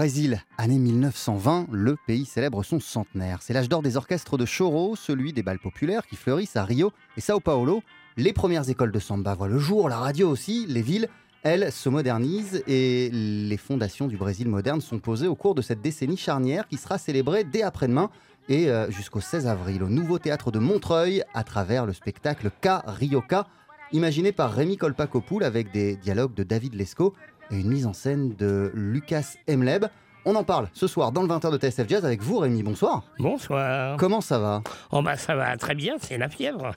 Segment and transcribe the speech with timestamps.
[0.00, 3.40] Brésil, année 1920, le pays célèbre son centenaire.
[3.42, 6.90] C'est l'âge d'or des orchestres de choro, celui des balles populaires qui fleurissent à Rio
[7.18, 7.82] et Sao Paulo.
[8.16, 11.10] Les premières écoles de samba voient le jour, la radio aussi, les villes,
[11.42, 15.82] elles, se modernisent et les fondations du Brésil moderne sont posées au cours de cette
[15.82, 18.08] décennie charnière qui sera célébrée dès après-demain
[18.48, 22.68] et euh, jusqu'au 16 avril au nouveau théâtre de Montreuil à travers le spectacle K
[22.86, 23.48] Rioka,
[23.92, 27.12] imaginé par Rémi Colpacopoul avec des dialogues de David Lescaut
[27.50, 29.86] et une mise en scène de Lucas Emleb.
[30.26, 32.62] On en parle ce soir dans le 20h de TSF Jazz avec vous, Rémi.
[32.62, 33.04] Bonsoir.
[33.18, 33.96] Bonsoir.
[33.96, 34.62] Comment ça va?
[34.92, 36.72] Oh bah ça va très bien, c'est la fièvre.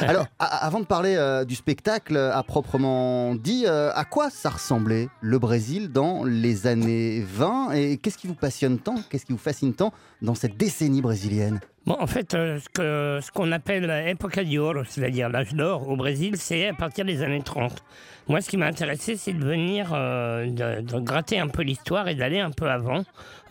[0.00, 5.08] Alors, avant de parler euh, du spectacle à proprement dit, euh, à quoi ça ressemblait
[5.20, 9.38] le Brésil dans les années 20 et qu'est-ce qui vous passionne tant, qu'est-ce qui vous
[9.38, 11.60] fascine tant dans cette décennie brésilienne?
[11.86, 15.96] Bon, en fait, euh, ce qu'on ce qu'on appelle l'époque d'or, c'est-à-dire l'âge d'or au
[15.96, 17.82] Brésil, c'est à partir des années 30.
[18.28, 20.50] Moi, ce qui m'a intéressé, c'est de venir, euh,
[20.82, 23.04] de, gratter un peu l'histoire et d'aller un peu avant,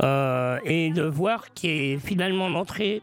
[0.04, 3.02] euh, et de voir est finalement l'entrée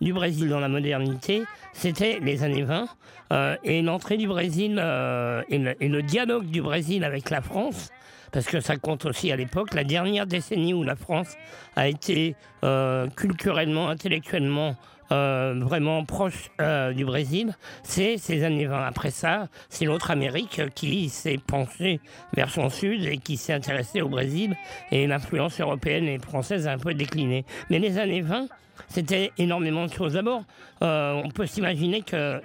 [0.00, 2.86] du Brésil dans la modernité, c'était les années 20,
[3.32, 7.90] euh, et l'entrée du Brésil euh, et, le, dialogue du Brésil avec la France,
[8.32, 11.36] parce que ça compte aussi à l'époque, la dernière décennie où la France
[11.76, 14.76] a été euh, culturellement, intellectuellement
[15.12, 17.54] euh, vraiment proche euh, du Brésil,
[17.84, 18.86] c'est ces années 20.
[18.86, 22.00] Après ça, c'est l'autre Amérique qui s'est penchée
[22.34, 24.56] vers son sud et qui s'est intéressée au Brésil
[24.90, 27.44] et l'influence européenne et française a un peu décliné.
[27.70, 28.48] Mais les années 20,
[28.88, 30.14] c'était énormément de choses.
[30.14, 30.42] D'abord,
[30.82, 32.40] euh, on peut s'imaginer que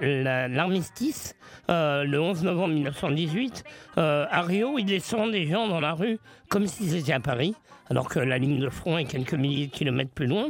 [0.48, 1.36] l'armistice,
[1.70, 3.64] euh, le 11 novembre 1918,
[3.98, 6.20] euh, à Rio, il descend des gens dans la rue
[6.50, 7.56] comme s'ils étaient à Paris,
[7.90, 10.50] alors que la ligne de front est quelques milliers de kilomètres plus loin,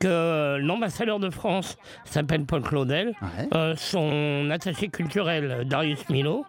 [0.00, 3.14] que l'ambassadeur de France s'appelle Paul Claudel,
[3.76, 6.44] son attaché culturel Darius Milo,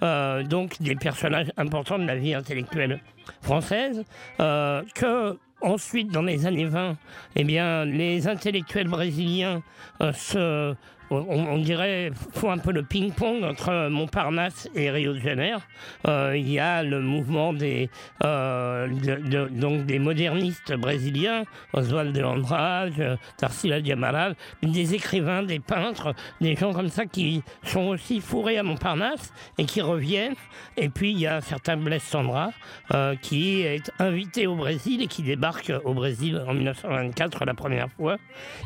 [0.00, 3.00] donc des personnages importants de la vie intellectuelle
[3.42, 4.04] française,
[4.38, 6.94] que Ensuite, dans les années 20,
[7.36, 9.62] eh bien, les intellectuels brésiliens
[10.02, 10.74] euh, se
[11.10, 15.60] on, dirait, faut un peu le ping-pong entre Montparnasse et Rio de Janeiro.
[16.08, 17.90] Euh, il y a le mouvement des,
[18.24, 18.88] euh,
[19.50, 26.72] donc des modernistes brésiliens, Oswald de Andrade, Tarsila Diamaral, des écrivains, des peintres, des gens
[26.72, 30.34] comme ça qui sont aussi fourrés à Montparnasse et qui reviennent.
[30.76, 32.50] Et puis il y a un certain Blaise Sandra
[32.92, 37.90] euh, qui est invité au Brésil et qui débarque au Brésil en 1924 la première
[37.90, 38.16] fois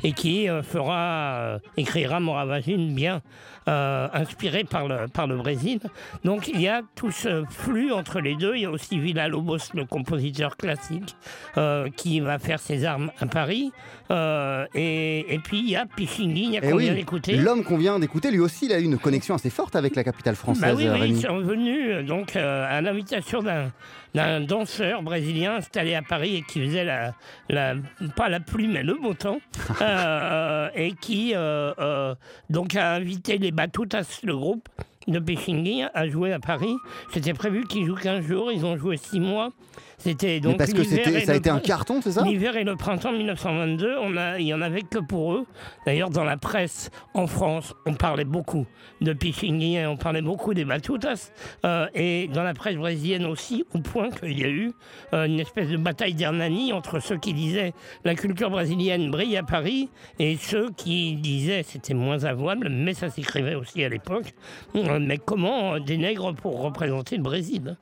[0.05, 3.23] et qui fera, écrira moravagine bien
[3.69, 5.79] euh, inspirée par le, par le Brésil.
[6.25, 8.55] Donc il y a tout ce flux entre les deux.
[8.55, 11.17] Il y a aussi Villa Lobos, le compositeur classique,
[11.59, 13.70] euh, qui va faire ses armes à Paris.
[14.11, 17.37] Euh, et, et, puis il y a Pichingui, qu'on vient d'écouter.
[17.37, 20.05] L'homme qu'on vient d'écouter, lui aussi, il a eu une connexion assez forte avec la
[20.05, 20.62] capitale française.
[20.62, 23.71] Bah oui, oui ils sont venus donc, à l'invitation d'un
[24.14, 27.14] d'un danseur brésilien installé à Paris et qui faisait la,
[27.49, 27.75] la
[28.17, 29.41] pas la pluie mais le beau temps
[29.81, 32.14] euh, et qui euh,
[32.50, 34.69] donc a invité les Batutas, le groupe
[35.09, 36.77] de Pechingui, à jouer à Paris.
[37.13, 39.51] C'était prévu qu'ils jouent 15 jours, ils ont joué 6 mois.
[39.99, 42.23] C'était donc parce que ça a été un carton, c'est ça?
[42.23, 45.47] L'hiver et le printemps 1922, on a, il y en avait que pour eux.
[45.87, 48.67] D'ailleurs, dans la presse en France, on parlait beaucoup
[49.00, 51.33] de Pichingui, on parlait beaucoup des Batutas,
[51.65, 54.73] euh, et dans la presse brésilienne aussi, au point qu'il y a eu
[55.15, 57.73] euh, une espèce de bataille d'Hernani entre ceux qui disaient
[58.05, 63.11] la culture brésilienne brille à Paris et ceux qui disaient c'était moins avouable, mais ça
[63.11, 64.33] s'écrivait aussi à l'époque.
[64.77, 67.77] Euh, mais comment des nègres pour représenter le Brésil?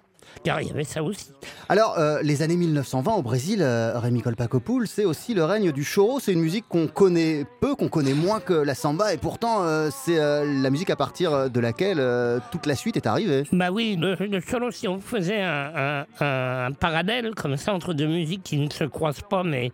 [0.45, 1.33] Car il y avait ça aussi.
[1.69, 5.85] Alors, euh, les années 1920 au Brésil, euh, Rémi Colpacopoul, c'est aussi le règne du
[5.85, 6.21] choro.
[6.21, 9.91] C'est une musique qu'on connaît peu, qu'on connaît moins que la samba, et pourtant, euh,
[9.93, 12.03] c'est la musique à partir de laquelle
[12.51, 13.45] toute la suite est arrivée.
[13.53, 18.43] Bah oui, le, choro, si on faisait un, un, parallèle comme ça entre deux musiques
[18.43, 19.73] qui ne se croisent pas, mais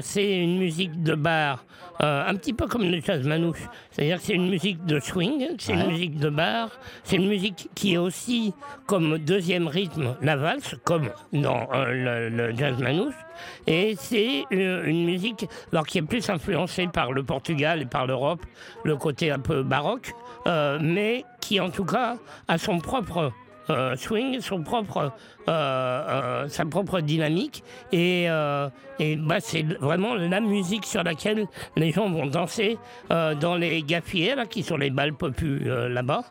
[0.00, 1.64] c'est une musique de bar,
[2.00, 3.62] un petit peu comme le jazz manouche.
[3.90, 6.70] C'est-à-dire que c'est une musique de swing, c'est une musique de bar,
[7.04, 8.52] c'est une musique qui est aussi
[8.86, 9.77] comme deuxième rythme
[10.22, 13.14] la valse, comme dans euh, le, jazz manouche.
[13.66, 18.06] Et c'est une, une, musique alors, qui est plus influencée par le Portugal et par
[18.06, 18.40] l'Europe,
[18.84, 20.12] le côté un peu baroque,
[20.46, 22.16] euh, mais qui en tout cas
[22.48, 23.32] a son propre
[23.70, 25.12] euh, swing, son propre,
[25.48, 27.62] euh, euh, sa propre dynamique.
[27.92, 28.26] Et,
[29.00, 32.78] et bah, c'est vraiment la musique sur laquelle les gens vont danser
[33.08, 36.24] dans les gaffiers, là, qui sont les balles popus là-bas,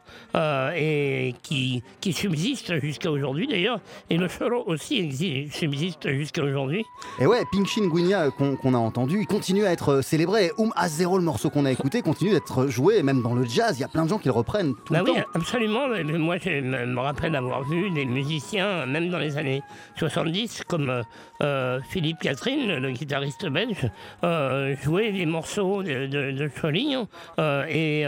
[0.76, 3.80] et qui, qui subsistent jusqu'à aujourd'hui d'ailleurs.
[4.10, 6.84] Et le choro aussi subsiste jusqu'à aujourd'hui.
[7.20, 10.52] Et ouais, Pinchin Guinia qu'on a entendu, il continue à être célébré.
[10.58, 13.78] Um a zéro le morceau qu'on a écouté, continue d'être joué, même dans le jazz,
[13.78, 15.28] il y a plein de gens qui le reprennent tout bah le oui, temps.
[15.34, 15.88] Absolument,
[16.20, 19.62] moi je me rappelle d'avoir vu des musiciens, même dans les années
[19.98, 21.04] 70, comme euh,
[21.42, 23.90] euh, Philippe Catherine, le guitariste belge,
[24.24, 28.06] euh, jouer des morceaux de, de, de et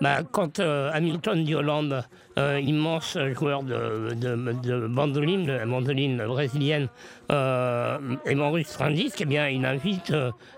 [0.00, 2.04] bah, quand Hamilton d'Hollande,
[2.36, 6.88] immense joueur de, de, bandoline, de bandoline brésilienne,
[7.30, 10.12] et m'enregistre un disque, eh bien, il invite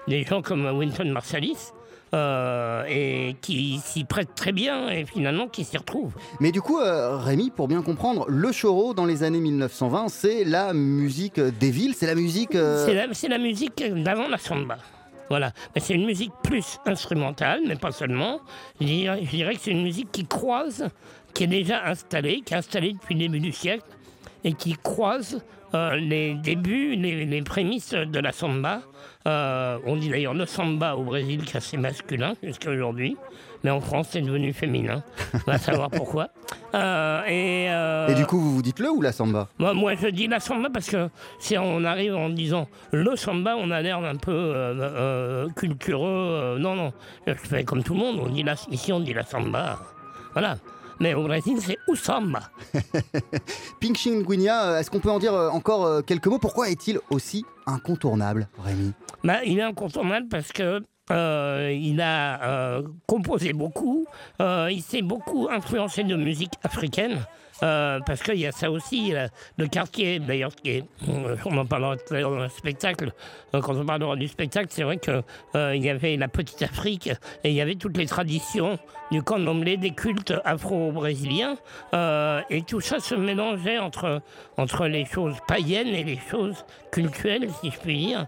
[0.08, 1.72] des gens comme Winton Marsalis.
[2.14, 6.12] Euh, et qui s'y prête très bien et finalement qui s'y retrouve.
[6.38, 10.44] Mais du coup, euh, Rémi, pour bien comprendre, le choro dans les années 1920, c'est
[10.44, 12.54] la musique des villes, c'est la musique.
[12.54, 14.78] Euh, c'est la, musique d'avant la samba.
[15.28, 18.38] Voilà, mais c'est une musique plus instrumentale, mais pas seulement.
[18.80, 20.88] Je dirais, que c'est une musique qui croise,
[21.34, 23.84] qui est déjà installée, qui est installée depuis le début du siècle,
[24.44, 25.42] et qui croise
[25.98, 28.82] les débuts, les, les, prémices de la samba,
[29.26, 33.16] euh, on dit d'ailleurs le samba au Brésil qui est assez masculin jusqu'à aujourd'hui,
[33.64, 35.02] mais en France c'est devenu féminin.
[35.34, 36.28] On va savoir pourquoi.
[36.74, 39.48] Euh, euh, et, du coup, vous vous dites le ou la samba?
[39.58, 41.08] Moi, moi, je dis la samba parce que
[41.40, 46.56] si on arrive en disant le samba, on a l'air un peu cultureux.
[46.60, 46.92] non, non,
[47.26, 48.20] je fais comme tout le monde.
[48.22, 49.78] On dit la, ici, on dit la samba.
[50.34, 50.58] Voilà
[51.00, 52.50] mais au Brésil, c'est Usamba.
[53.80, 56.38] Pinching Guinia, est-ce qu'on peut en dire encore quelques mots?
[56.38, 58.92] Pourquoi est-il aussi incontournable, Rémi?
[59.24, 64.06] Bah, Il est incontournable parce que euh, il a euh, composé beaucoup,
[64.42, 67.18] euh, il s'est beaucoup influencé de musique africaine.
[67.62, 69.14] Euh, parce qu'il y a ça aussi,
[69.56, 70.52] le quartier, d'ailleurs,
[71.44, 73.12] on en parlera dans le spectacle,
[73.54, 75.22] euh, quand on parlera du spectacle, c'est vrai qu'il
[75.54, 77.08] euh, y avait la petite Afrique
[77.44, 78.78] et il y avait toutes les traditions
[79.10, 81.56] du candomblé, des cultes afro-brésiliens,
[82.50, 84.20] et tout ça se mélangeait entre,
[84.56, 88.26] entre les choses païennes et les choses culturelles, si je puis dire.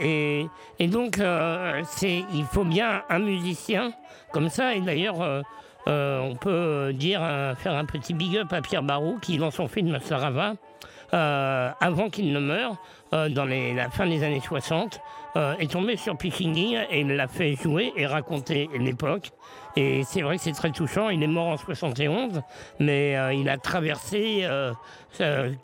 [0.00, 0.46] et,
[0.78, 1.20] et, donc,
[1.90, 3.92] c'est, il faut bien un musicien
[4.32, 5.44] comme ça, et d'ailleurs,
[5.88, 9.50] euh, on peut dire euh, faire un petit big up à Pierre Barou qui, dans
[9.50, 10.54] son film Sarava,
[11.14, 12.76] euh, avant qu'il ne meure,
[13.10, 15.00] dans la fin des années 60,
[15.58, 19.30] est tombé sur Pichingui et l'a fait jouer et raconter l'époque.
[19.76, 21.08] Et c'est vrai que c'est très touchant.
[21.08, 22.42] Il est mort en 71,
[22.80, 24.44] mais il a traversé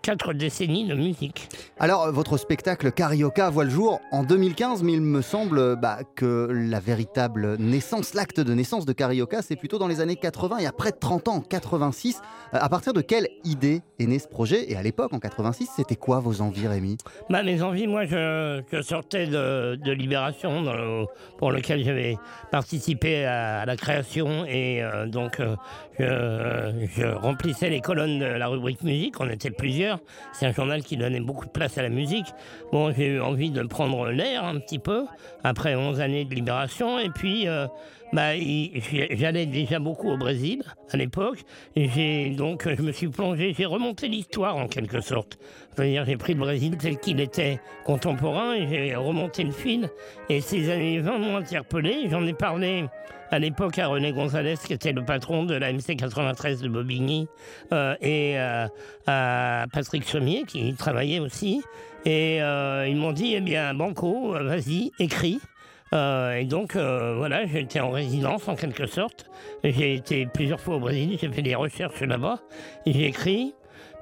[0.03, 1.49] quatre décennies de musique.
[1.79, 6.49] Alors, votre spectacle Carioca voit le jour en 2015, mais il me semble bah, que
[6.51, 10.65] la véritable naissance, l'acte de naissance de Carioca, c'est plutôt dans les années 80, il
[10.65, 12.21] y a près de 30 ans, 86.
[12.53, 14.71] à partir de quelle idée est né ce projet?
[14.71, 15.69] Et à l'époque, en 86.
[15.77, 16.97] C'était quoi vos envies, Rémi?
[17.31, 21.07] Bah, Mes envies, moi, je, sortais de, Libération,
[21.39, 22.17] pour lequel j'avais
[22.51, 24.45] participé à, la création.
[24.47, 29.21] Et euh, donc, euh, je, remplissais les colonnes de la rubrique musique.
[29.21, 29.99] On était plusieurs.
[30.33, 32.27] C'est un journal qui donnait beaucoup de place à la musique.
[32.73, 35.07] Bon, j'ai eu envie de prendre l'air un petit peu,
[35.43, 36.99] après 11 années de Libération.
[36.99, 37.67] Et puis, euh,
[38.13, 38.33] bah,
[39.11, 41.45] j'allais déjà beaucoup au Brésil à l'époque.
[41.77, 45.39] Donc je me suis plongé, j'ai remonté l'histoire en quelque sorte.
[45.75, 49.89] C'est-à-dire j'ai pris le Brésil tel qu'il était contemporain et j'ai remonté le fil.
[50.29, 52.09] Et ces années 20 m'ont interpellé.
[52.09, 52.85] J'en ai parlé
[53.31, 57.27] à l'époque à René Gonzalez, qui était le patron de la MC 93 de Bobigny,
[57.73, 58.69] euh, et euh,
[59.07, 61.63] à Patrick Sommier, qui travaillait aussi.
[62.05, 65.41] Et euh, ils m'ont dit, eh bien, Banco, vas-y, écris.
[65.95, 69.31] Euh, et donc, euh, voilà, j'étais en résidence en quelque sorte.
[69.63, 72.41] J'ai été plusieurs fois au Brésil, j'ai fait des recherches là-bas,
[72.87, 73.55] j'ai écrit.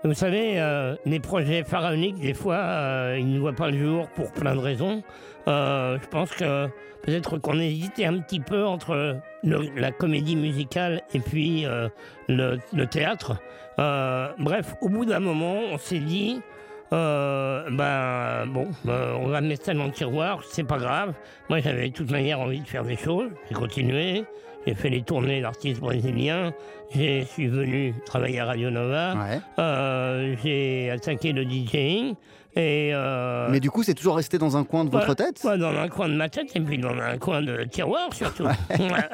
[0.05, 4.33] Vous savez, euh, les projets pharaoniques, des fois, ils ne voient pas le jour pour
[4.33, 5.03] plein de raisons.
[5.47, 6.67] je pense que
[7.03, 11.67] peut-être qu'on hésitait un petit peu entre la comédie musicale et puis
[12.29, 13.37] le, théâtre.
[13.79, 16.41] bref, au bout d'un moment, on s'est dit,
[16.93, 21.15] euh, ben bon, ben, on va mettre ça dans le tiroir, c'est pas grave.
[21.49, 24.25] Moi j'avais de toute manière envie de faire des choses, j'ai continué,
[24.67, 26.53] j'ai fait les tournées d'artistes brésiliens,
[26.95, 29.15] j'ai suis venu travailler à Radio Nova,
[29.59, 32.15] euh, j'ai attaqué le DJing,
[32.57, 35.89] euh, Mais du coup, c'est toujours resté dans un coin de votre tête Dans un
[35.89, 38.47] coin de ma tête et puis dans un coin de tiroir surtout.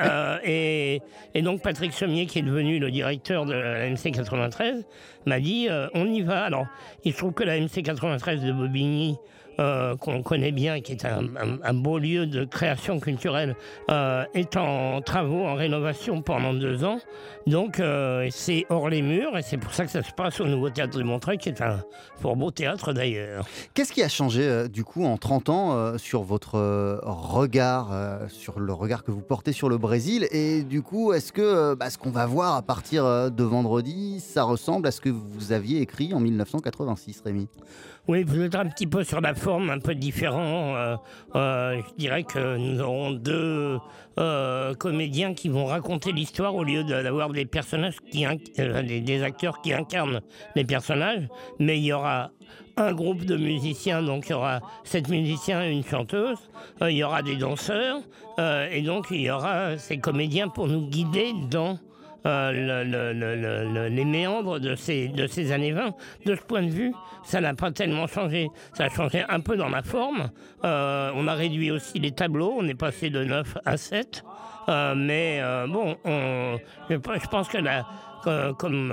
[0.00, 4.85] Euh, et, donc Patrick Sommier, qui est devenu le directeur de la MC 93,
[5.26, 6.45] m'a dit euh, on y va.
[6.45, 6.66] Alors,
[7.04, 9.16] il se trouve que la MC 93 de Bobigny,
[9.61, 13.57] euh, qu'on connaît bien, qui est un, beau lieu de création culturelle,
[13.91, 17.00] euh, est en travaux, en rénovation pendant deux ans.
[17.49, 20.47] Donc euh, c'est hors les murs et c'est pour ça que ça se passe au
[20.47, 21.83] Nouveau Théâtre de Montreuil, qui est un
[22.21, 23.49] fort beau théâtre d'ailleurs.
[23.75, 26.59] Qu'est-ce qui a changé du coup en 30 ans sur votre
[27.03, 27.91] regard,
[28.29, 30.29] sur le regard que vous portez sur le Brésil?
[30.31, 34.45] Et du coup, est-ce que bah, ce qu'on va voir à partir de vendredi, ça
[34.45, 37.49] ressemble à ce que vous aviez écrit en 1986, Rémi?
[38.09, 40.75] Oui, vous êtes un petit peu sur la forme, un peu différent.
[40.77, 40.97] Euh,
[41.35, 43.79] euh, je dirais que nous aurons deux
[44.19, 49.75] euh, comédiens qui vont raconter l'histoire au lieu d'avoir des personnages qui des, acteurs qui
[49.75, 50.23] incarnent
[50.57, 51.29] les personnages.
[51.59, 52.31] Mais il y aura
[52.79, 56.38] un groupe de musiciens, donc il y aura sept musiciens et une chanteuse.
[56.81, 57.99] il y aura des danseurs
[58.38, 61.79] et donc il y aura ces comédiens pour nous guider dans
[62.27, 65.95] euh, les méandres de ces, de ces années 20.
[66.27, 66.93] De ce point de vue,
[67.25, 68.49] ça n'a pas tellement changé.
[68.75, 70.31] Ça a changé un peu dans la forme.
[70.65, 72.55] Euh, on a réduit aussi les tableaux.
[72.59, 74.25] On est passé de 9 à 7.
[74.69, 75.97] Euh, mais bon,
[76.91, 77.87] je, pense que la,
[78.59, 78.93] comme,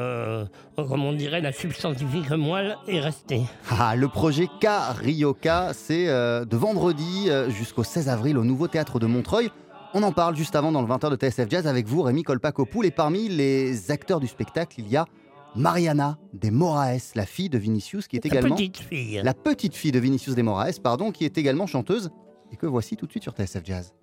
[0.76, 3.42] comme on dirait, la substantifique moelle est restée.
[3.70, 4.68] Ah, le projet K
[5.02, 9.50] Ryoka, c'est de vendredi jusqu'au 16 avril au Nouveau Théâtre de Montreuil.
[9.98, 12.86] On en parle juste avant dans le 20h de TSF Jazz avec vous, Rémi Colpacopoul.
[12.86, 15.06] Et parmi les acteurs du spectacle, il y a
[15.56, 18.50] Mariana de Moraes, la fille de Vinicius, qui est également.
[18.50, 19.22] La petite fille.
[19.24, 22.12] La petite fille de Vinicius de Moraes, pardon, qui est également chanteuse.
[22.52, 23.94] Et que voici tout de suite sur TSF Jazz.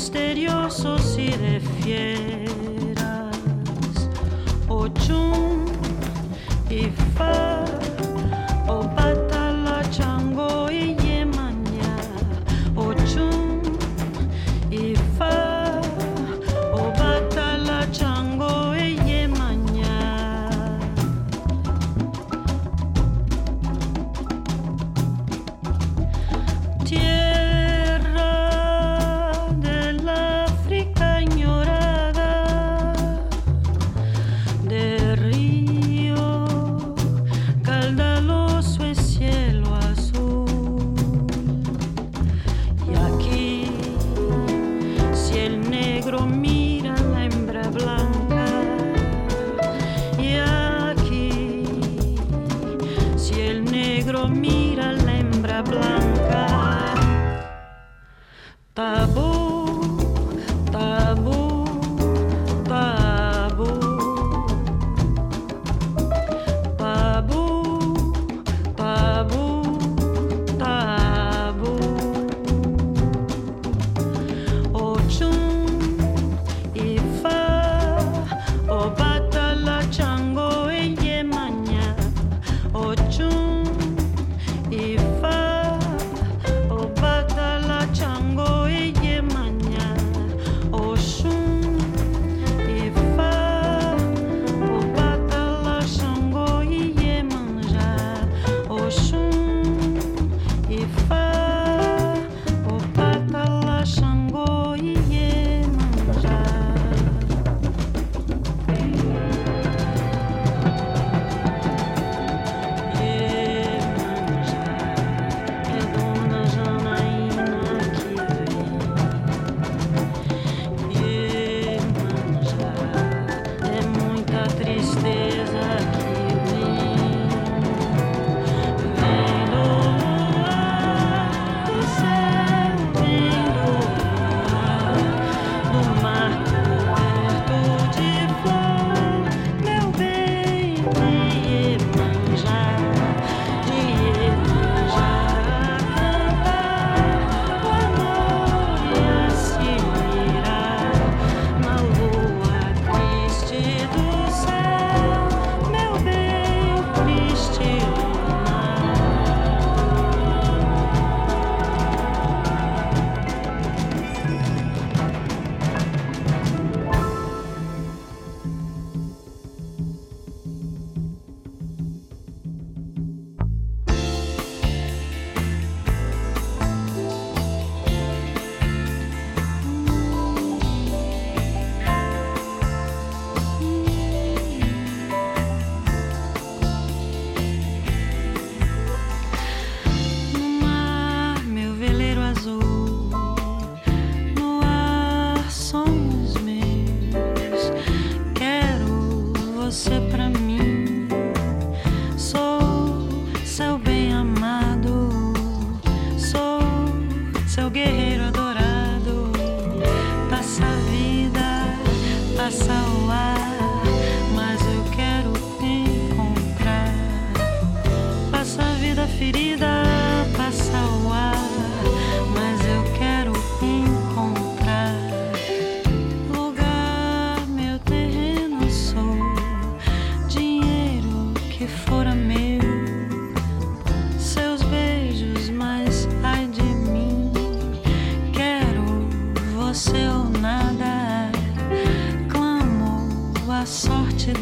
[0.00, 2.49] misteriosos y de fiel.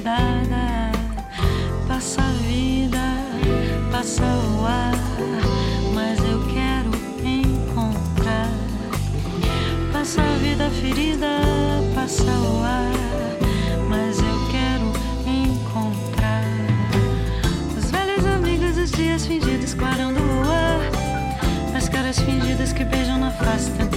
[0.08, 0.90] estrada,
[1.86, 2.98] passa a vida,
[3.92, 4.94] passa o ar,
[5.94, 6.90] mas eu quero
[7.22, 8.50] encontrar.
[9.92, 11.26] Passa a vida ferida,
[11.94, 12.92] passa o ar,
[13.88, 14.92] mas eu quero
[15.26, 16.44] encontrar.
[17.76, 23.30] Os velhos amigos, os dias fingidos, clarão do ar, as caras fingidas que beijam na
[23.30, 23.87] face.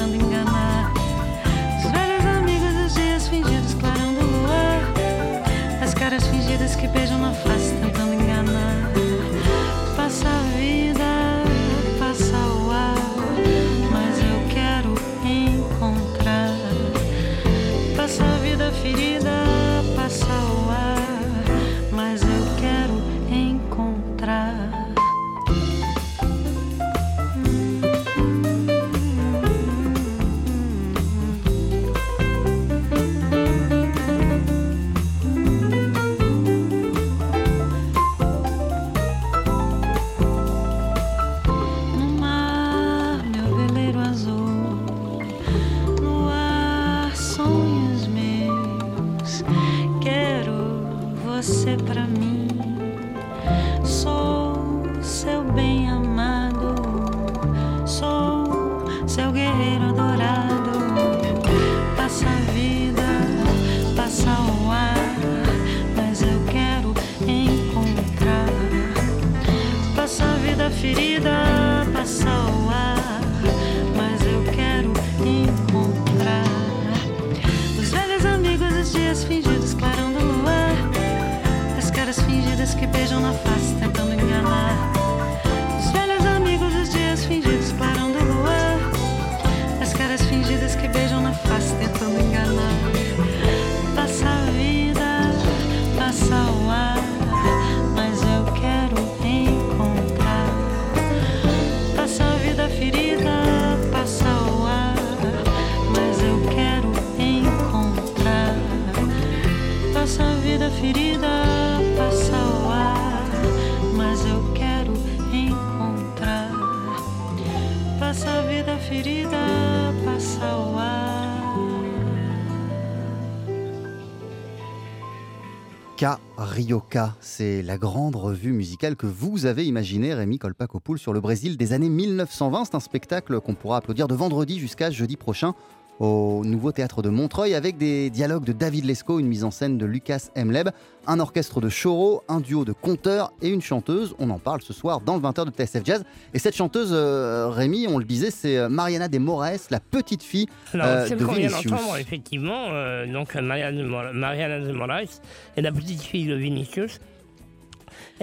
[126.51, 131.55] Carioca, c'est la grande revue musicale que vous avez imaginée, Rémi Colpacopoul, sur le Brésil
[131.55, 132.65] des années 1920.
[132.65, 135.55] C'est un spectacle qu'on pourra applaudir de vendredi jusqu'à jeudi prochain
[135.99, 139.77] au nouveau théâtre de Montreuil avec des dialogues de David Lescaut, une mise en scène
[139.77, 140.69] de Lucas Emleb,
[141.05, 144.15] un orchestre de choro, un duo de conteurs et une chanteuse.
[144.17, 146.03] On en parle ce soir dans le 20h de TSF Jazz.
[146.33, 150.23] Et cette chanteuse, euh, Rémi, on le disait, c'est euh, Mariana de Moraes, la petite
[150.23, 151.71] fille Alors, euh, de Vinicius.
[151.99, 155.21] effectivement, euh, donc Mariana de, Mor- Mariana de Moraes
[155.55, 156.99] est la petite fille de Vinicius.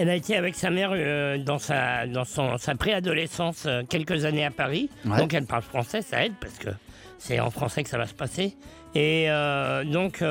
[0.01, 4.23] Elle a été avec sa mère euh, dans sa, dans son, sa préadolescence euh, quelques
[4.23, 4.89] années à Paris.
[5.03, 5.17] Ouais.
[5.17, 6.69] Donc elle parle français, ça aide parce que
[7.17, 8.55] c'est en français que ça va se passer.
[8.95, 10.23] Et euh, donc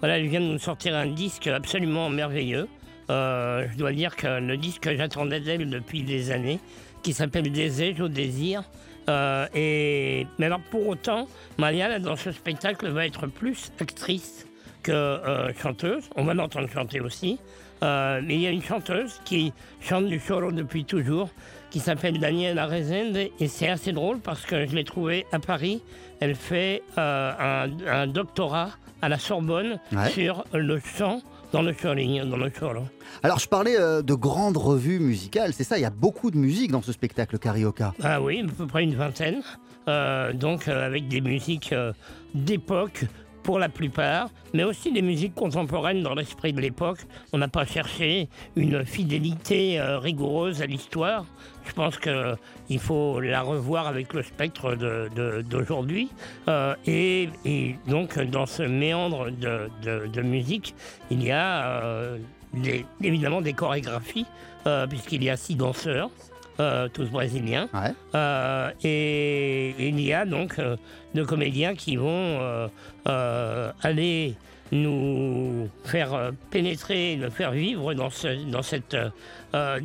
[0.00, 2.66] voilà, elle vient de nous sortir un disque absolument merveilleux.
[3.08, 6.58] Je dois dire que le disque que j'attendais d'elle depuis des années,
[7.04, 8.64] qui s'appelle Désir au désir.
[9.54, 14.46] Et, mais alors pour autant, Mariana dans ce spectacle va être plus actrice
[14.82, 15.20] que
[15.62, 16.02] chanteuse.
[16.16, 17.38] On va l'entendre chanter aussi.
[17.82, 21.30] Euh, mais il y a une chanteuse qui chante du choro depuis toujours,
[21.70, 25.82] qui s'appelle Daniela Rezende, et c'est assez drôle parce que je l'ai trouvée à Paris.
[26.20, 30.10] Elle fait euh, un, un doctorat à la Sorbonne Ouais.
[30.10, 31.20] sur le chant
[31.52, 31.72] dans le
[32.24, 32.84] dans le choro.
[33.24, 36.36] Alors, je parlais euh, de grandes revues musicales, c'est ça, il y a beaucoup de
[36.38, 37.92] musique dans ce spectacle Carioca.
[38.02, 39.42] Ah oui, à peu près une vingtaine.
[39.88, 41.74] Euh, donc euh, avec des musiques
[42.34, 43.04] d'époque
[43.42, 47.00] pour la plupart, mais aussi des musiques contemporaines dans l'esprit de l'époque.
[47.32, 51.24] On n'a pas cherché une fidélité euh, rigoureuse à l'histoire.
[51.64, 54.76] Je pense qu'il faut la revoir avec le spectre
[55.44, 56.10] d'aujourd'hui.
[56.48, 57.28] Euh, et,
[57.86, 60.74] donc dans ce méandre de, musique,
[61.10, 62.18] il y a euh,
[63.00, 64.26] évidemment des chorégraphies,
[64.88, 66.10] puisqu'il y a six danseurs.
[66.60, 67.68] Euh, tous brésiliens.
[67.74, 67.92] Ouais.
[68.14, 70.76] Euh, et, il y a donc euh,
[71.14, 72.68] deux comédiens qui vont
[73.82, 74.34] aller
[74.70, 78.96] nous faire pénétrer, nous faire vivre dans, ce- dans cette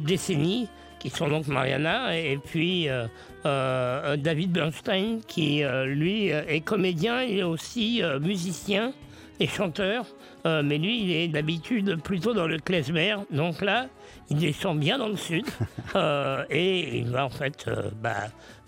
[0.06, 0.68] décennie,
[1.00, 3.06] qui sont donc Mariana et puis euh,
[3.46, 8.94] euh, David Bernstein, qui euh, lui est comédien et aussi euh, musicien
[9.40, 10.06] et chanteur.
[10.46, 13.16] Mais lui, il est d'habitude plutôt dans le klezmer.
[13.32, 13.88] Donc là,
[14.30, 15.46] il descend bien dans le sud.
[15.96, 18.16] Euh, et il va en fait euh, bah,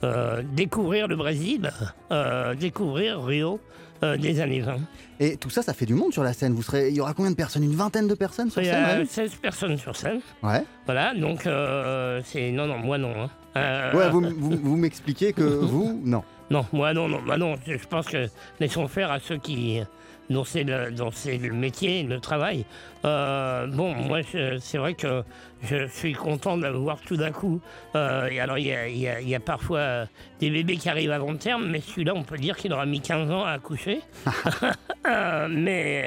[0.04, 1.70] euh, découvrir le Brésil,
[2.58, 3.60] découvrir Rio
[4.02, 4.78] des années 20.
[5.20, 6.54] Et tout ça, ça fait du monde sur la scène.
[6.54, 6.90] Vous serez...
[6.90, 7.64] Il y aura combien de personnes?
[7.64, 10.22] Une vingtaine de personnes sur Il y scène a Rémi 16 personnes sur scène.
[10.42, 10.64] Ouais.
[10.86, 11.42] Voilà, donc
[12.26, 12.52] c'est.
[12.52, 13.14] Non, non, moi non.
[13.56, 13.92] hein.
[13.94, 16.24] Ouais, vous, vous, vous m'expliquez que vous, non.
[16.50, 17.56] Non, moi non, non, bah non.
[17.66, 18.28] Je pense que
[18.60, 19.82] laissons faire à ceux qui
[20.30, 22.64] dont c'est le, dont c'est le métier, le travail.
[23.04, 24.20] Euh, bon, moi,
[24.60, 25.24] c'est vrai que
[25.64, 27.60] je suis content de voir tout d'un coup.
[27.96, 30.06] Euh, et alors, il y a, il y a- il y a parfois euh,
[30.40, 33.32] des bébés qui arrivent avant terme, mais celui-là, on peut dire qu'il aura mis 15
[33.32, 34.02] ans à accoucher.
[35.08, 36.06] Euh, mais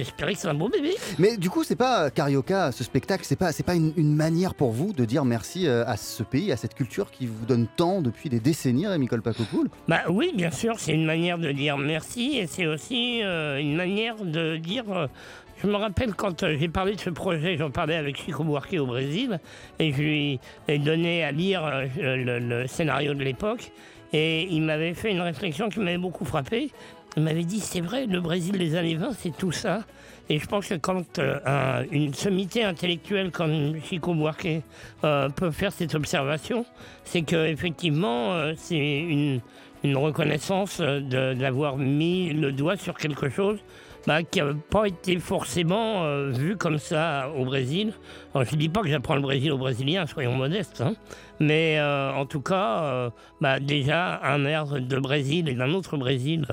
[0.00, 0.94] espérer que c'est un beau bébé.
[1.18, 4.54] Mais du coup, c'est pas Carioca, ce spectacle, c'est pas, c'est pas une, une manière
[4.54, 8.02] pour vous de dire merci à ce pays, à cette culture qui vous donne tant
[8.02, 12.38] depuis des décennies, Rémi Colpacopoul Bah oui, bien sûr, c'est une manière de dire merci
[12.38, 14.84] et c'est aussi euh, une manière de dire.
[14.90, 15.06] euh,
[15.62, 18.76] je me rappelle quand euh, j'ai parlé de ce projet, j'en parlais avec Chico Buarque
[18.78, 19.40] au Brésil
[19.80, 21.62] et je lui ai donné à lire
[21.96, 23.72] le scénario de l'époque
[24.12, 26.70] et il m'avait fait une réflexion qui m'avait beaucoup frappé.
[27.16, 29.84] Il m'avait dit c'est vrai, le Brésil des années 20, c'est tout ça.
[30.30, 34.48] Et je pense que quand euh, un- une sommité intellectuelle comme Chico Buarque
[35.04, 36.66] euh, peut faire cette observation,
[37.04, 39.40] c'est qu'effectivement, c'est une,
[39.84, 43.58] une reconnaissance euh, d'avoir mis le doigt sur quelque chose
[44.06, 47.92] bah, qui n'a pas été forcément euh, vu comme ça au Brésil.
[48.34, 50.94] Alors, je ne dis pas que j'apprends le Brésil aux Brésiliens, soyons modestes, hein.
[51.40, 55.96] mais euh, en tout cas, euh, bah, déjà un air de Brésil et d'un autre
[55.96, 56.46] Brésil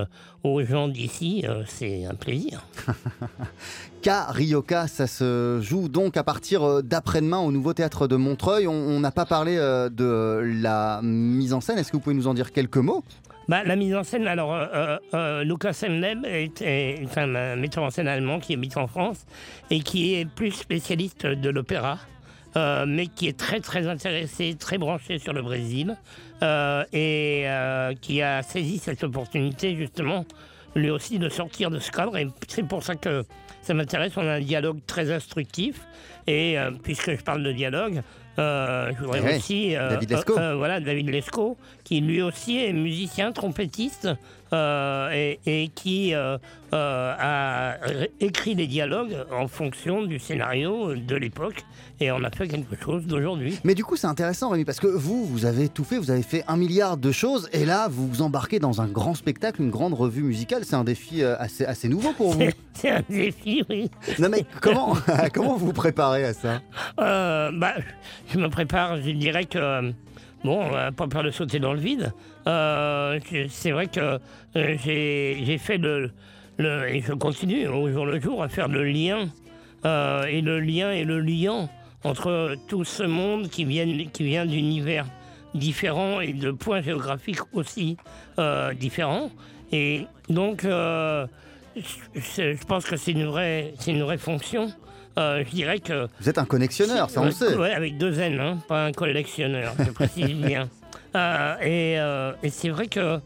[0.43, 2.63] aux gens d'ici, c'est un plaisir.
[4.01, 8.67] Carioca, ça se joue donc à partir d'après-demain au nouveau théâtre de Montreuil.
[8.67, 11.79] On- n'a pas parlé de la mise en scène.
[11.79, 13.03] Est-ce que vous pouvez nous en dire quelques mots?
[13.47, 16.63] Bah, la mise en scène, alors euh, euh, euh, Lucas Emleb est,
[17.17, 19.25] un, metteur en scène allemand qui habite en France
[19.69, 21.99] et qui est plus spécialiste de l'opéra,
[22.55, 25.95] euh, mais qui est très très intéressé, très branché sur le Brésil
[26.41, 27.45] et
[28.01, 30.25] qui a saisi cette opportunité justement
[30.75, 33.23] lui aussi de sortir de ce cadre et c'est pour ça que
[33.62, 34.13] ça m'intéresse.
[34.17, 35.81] On a un dialogue très instructif
[36.27, 38.01] et puisque je parle de dialogue,
[38.38, 40.38] Euh, je voudrais Eh aussi euh, David Lescaut.
[40.38, 44.09] euh, voilà David Lescaut, qui lui aussi est musicien, trompettiste
[44.53, 46.37] euh, et, et qui euh,
[46.73, 47.77] euh, a
[48.19, 51.63] écrit les dialogues en fonction du scénario de l'époque
[51.99, 53.57] et on a fait quelque chose d'aujourd'hui.
[53.63, 56.23] Mais du coup, c'est intéressant, Rémi, parce que vous, vous avez tout fait, vous avez
[56.23, 59.69] fait un milliard de choses, et là, vous vous embarquez dans un grand spectacle, une
[59.69, 60.63] grande revue musicale.
[60.65, 62.39] C'est un défi assez, assez nouveau pour vous.
[62.41, 63.89] C'est- C'est un défi, oui.
[64.19, 64.95] Non, mais comment,
[65.33, 66.61] comment vous vous préparez à ça?
[66.99, 67.75] Euh, bah,
[68.33, 69.93] je me prépare, je dirais que.
[70.45, 72.13] Bon, pas peur de sauter dans le vide.
[72.47, 74.19] Euh, c'est vrai que
[74.55, 76.12] euh, j'ai fait le.
[76.60, 79.27] Et je continue au jour le jour à faire le lien.
[79.86, 81.67] euh, et le lien et le liant
[82.03, 85.05] entre tout ce monde qui vient, qui vient d'univers
[85.55, 87.97] différents et de points géographiques aussi
[88.79, 89.31] différents.
[89.71, 91.25] Et donc, je,
[92.15, 94.71] je pense que c'est une, vraie- c'est une vraie fonction.
[95.17, 97.56] Euh, je dirais que Vous êtes un connexionnaire, ça on le sait.
[97.56, 100.69] ouais, avec deux N, hein, pas un collectionneur, je précise bien.
[101.15, 103.19] Euh, et euh, et c'est vrai que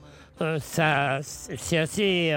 [0.59, 2.33] ça, c'est assez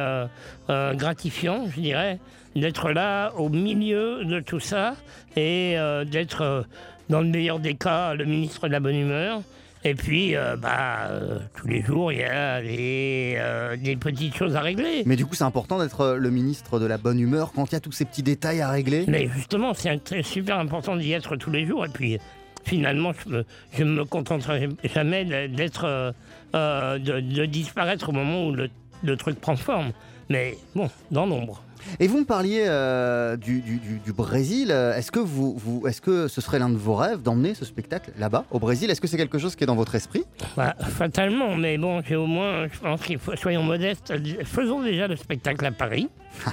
[0.69, 2.19] gratifiant, je dirais,
[2.57, 4.97] d'être là au milieu de tout ça
[5.37, 5.77] et
[6.11, 6.65] d'être,
[7.09, 9.43] dans le meilleur des cas, le ministre de la bonne humeur.
[9.85, 14.35] Et puis, euh, bah, euh, tous les jours, il y a des, euh, des petites
[14.37, 15.03] choses à régler.
[15.07, 17.77] Mais du coup, c'est important d'être le ministre de la bonne humeur quand il y
[17.77, 19.05] a tous ces petits détails à régler.
[19.09, 21.85] Mais justement, c'est un- super important d'y être tous les jours.
[21.85, 22.19] Et puis,
[22.65, 23.45] finalement, je me,
[23.77, 26.13] je me contenterai jamais d'être, euh,
[26.55, 28.71] euh, de, de disparaître au moment où le,
[29.03, 29.91] le truc prend forme.
[30.31, 31.65] Mais bon, dans l'ombre.
[32.01, 34.71] Et vous me parliez euh, du, du- du- Brésil.
[34.71, 38.13] Est-ce que, vous, vous, est-ce que ce serait l'un de vos rêves d'emmener ce spectacle
[38.19, 38.91] là-bas, au Brésil?
[38.91, 40.25] Est-ce que c'est quelque chose qui est dans votre esprit?
[40.57, 44.13] Bah, fatalement, mais bon, j'ai au moins, je pense qu'il faut, soyons modestes,
[44.45, 46.09] faisons déjà le spectacle à Paris.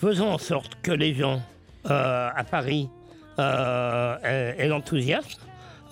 [0.00, 1.40] faisons en sorte que les gens
[1.90, 2.88] euh, à Paris
[3.38, 5.40] euh, aient, aient l'enthousiasme.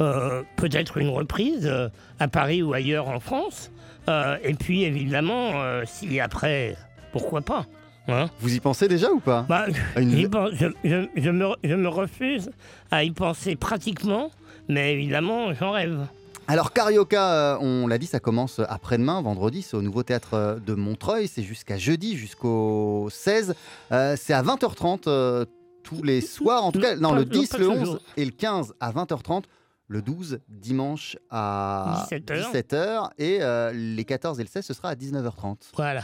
[0.01, 3.71] Euh, Peut-être une reprise euh, à Paris ou ailleurs en France.
[4.09, 5.53] Euh, et puis évidemment,
[5.85, 6.77] si après,
[7.13, 7.67] pourquoi pas
[8.11, 11.75] hein Vous y pensez déjà ou pas Bah, une- pense- je, je- je me, je
[11.75, 12.51] me refuse
[12.91, 14.31] à y penser pratiquement,
[14.69, 16.07] mais évidemment, j'en rêve.
[16.49, 20.59] Alors Carioca, euh, on l'a dit, ça commence après-demain, vendredi, c'est au nouveau théâtre euh,
[20.59, 23.55] de Montreuil, c'est jusqu'à jeudi, jusqu'au 16.
[23.93, 25.45] Euh, c'est à 20h30 euh,
[25.85, 27.85] tous les soirs, en tout cas, non, le non, 10, pas le tous les 11
[27.87, 27.99] jours.
[28.17, 29.45] et le 15 à 20h30.
[29.93, 32.53] Le 12, dimanche à 17h.
[32.53, 33.11] 17h.
[33.19, 35.57] Et euh, les 14 et le 16, ce sera à 19h30.
[35.75, 36.03] Voilà.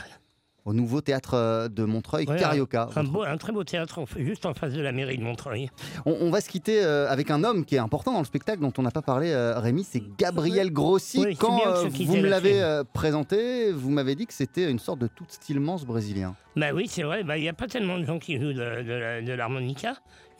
[0.66, 2.88] Au nouveau théâtre euh, de Montreuil, Ouais, Carioca.
[2.96, 5.70] Un, beau- un très beau théâtre juste en face de la mairie de Montreuil.
[6.04, 8.60] On, on va se quitter euh, avec un homme qui est important dans le spectacle
[8.60, 11.20] dont on n'a pas parlé, euh, Rémi, c'est Gabriel Grossi.
[11.24, 12.60] Oui, Quand vous me l'avez
[12.92, 16.34] présenté, vous m'avez dit que c'était une sorte de tout stylement brésilien.
[16.56, 18.82] Bah oui, c'est vrai, bah, il n'y a pas tellement de gens qui jouent de,
[18.82, 19.94] de la- de l'harmonica.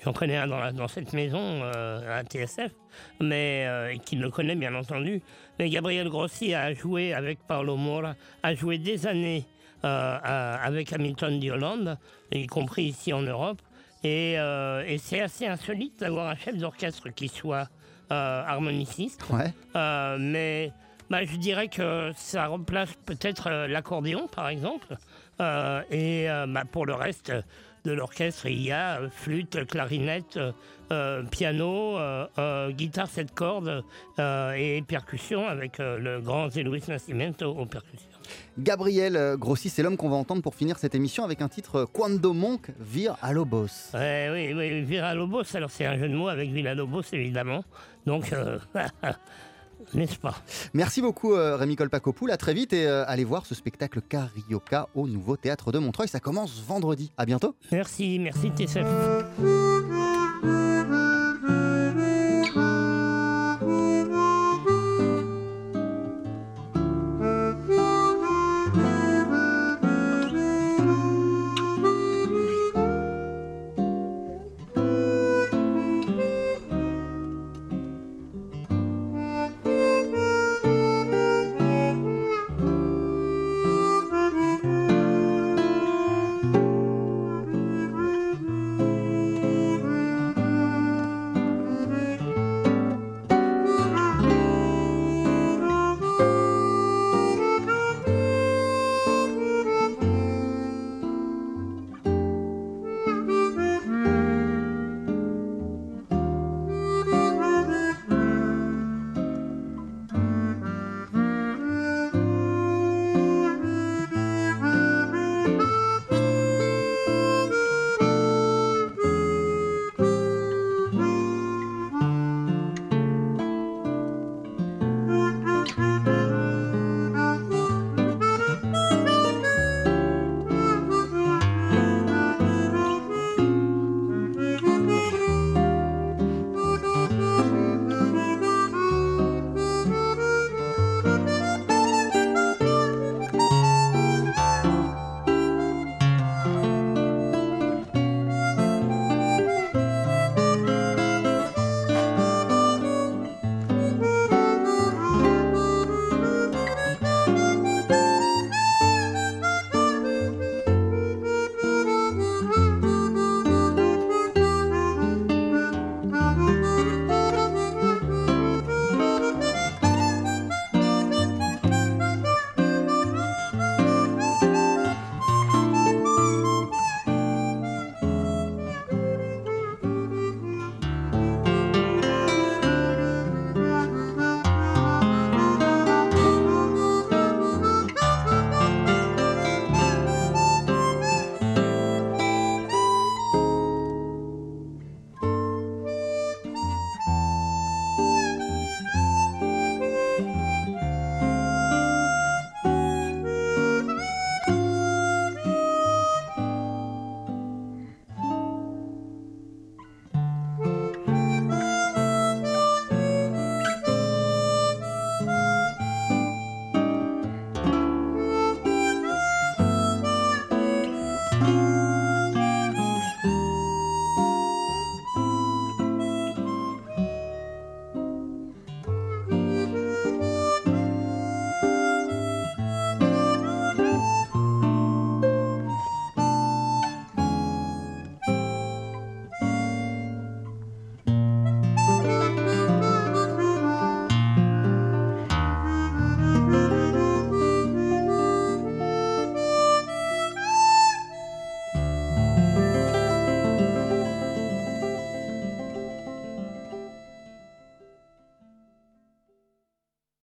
[0.05, 2.73] J'en connais un dans, la- dans cette maison, euh, à TSF,
[3.21, 5.23] mais euh, qui le connaît bien entendu.
[5.59, 9.47] Mais Gabriel Grossi a joué avec Paolo Mora, a joué des années
[9.83, 11.99] avec Hamilton d'Hollande,
[12.33, 13.61] y compris ici en Europe.
[14.05, 17.69] Et, euh, et c'est assez insolite d'avoir un chef d'orchestre qui soit
[18.12, 19.25] euh, harmoniciste.
[19.31, 19.53] Ouais.
[19.75, 20.71] Euh, mais
[21.11, 24.97] bah, je dirais que ça remplace peut-être euh, l'accordéon, par exemple.
[25.41, 27.33] Euh, et euh, bah, pour le reste
[27.85, 30.53] de l'orchestre, il y a euh, flûte, clarinette, euh,
[30.93, 33.83] euh, piano, euh, euh, guitare sept cordes
[34.19, 38.09] euh, et percussion avec euh, le grand Zé Luis Nascimento aux percussions.
[38.59, 41.77] Gabriel euh, Grossi, c'est l'homme qu'on va entendre pour finir cette émission avec un titre
[41.77, 43.67] euh, Quando Monk vire à Lobos.
[43.95, 47.65] Ouais, oui, oui, Villalobos, alors c'est un jeu de mots avec Villalobos évidemment.
[48.07, 48.59] Donc, euh,
[49.95, 50.37] n'est-ce pas?
[50.75, 51.77] Merci beaucoup euh, Rémi
[52.31, 56.09] à très vite et euh, allez voir ce spectacle Carioca au nouveau théâtre de Montreuil.
[56.09, 57.12] Ça commence vendredi.
[57.17, 57.55] À bientôt.
[57.73, 58.87] Merci, merci TSF.